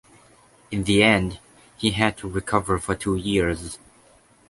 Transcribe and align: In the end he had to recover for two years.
In 0.71 0.85
the 0.85 1.03
end 1.03 1.37
he 1.77 1.91
had 1.91 2.17
to 2.17 2.27
recover 2.27 2.79
for 2.79 2.95
two 2.95 3.15
years. 3.17 3.77